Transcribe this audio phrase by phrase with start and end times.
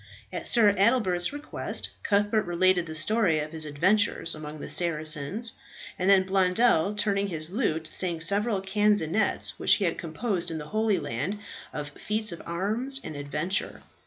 [0.33, 5.53] At Sir Adelbert's request, Cuthbert related the story of his adventures among the Saracens;
[5.99, 10.65] and then Blondel, tuning his lute, sang several canzonets which he had composed in the
[10.69, 11.37] Holy Land,
[11.71, 13.83] of feats of arms and adventure.